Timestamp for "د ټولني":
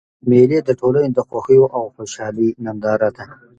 0.63-1.09